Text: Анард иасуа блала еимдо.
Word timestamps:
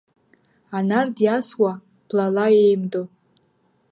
Анард 0.77 1.15
иасуа 1.25 1.71
блала 2.07 2.45
еимдо. 2.63 3.01